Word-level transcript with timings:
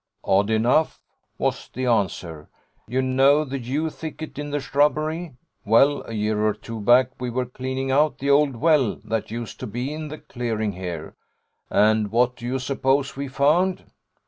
'Odd 0.23 0.49
enough,' 0.49 0.99
was 1.37 1.69
the 1.71 1.85
answer. 1.85 2.49
'You 2.87 3.03
know 3.03 3.45
the 3.45 3.59
yew 3.59 3.91
thicket 3.91 4.39
in 4.39 4.49
the 4.49 4.59
shrubbery: 4.59 5.35
well, 5.63 6.01
a 6.07 6.13
year 6.13 6.43
or 6.43 6.55
two 6.55 6.79
back 6.79 7.11
we 7.21 7.29
were 7.29 7.45
cleaning 7.45 7.91
out 7.91 8.17
the 8.17 8.31
old 8.31 8.55
well 8.55 8.95
that 9.05 9.29
used 9.29 9.59
to 9.59 9.67
be 9.67 9.93
in 9.93 10.07
the 10.07 10.17
clearing 10.17 10.71
here, 10.71 11.15
and 11.69 12.09
what 12.11 12.35
do 12.35 12.47
you 12.47 12.57
suppose 12.57 13.15
we 13.15 13.27
found?' 13.27 13.83